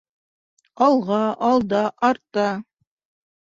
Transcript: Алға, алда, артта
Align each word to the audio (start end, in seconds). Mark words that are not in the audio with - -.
Алға, 0.85 1.21
алда, 1.51 1.85
артта 2.11 2.51